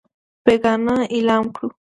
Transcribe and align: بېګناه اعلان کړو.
بېګناه 0.43 1.03
اعلان 1.13 1.43
کړو. 1.55 1.69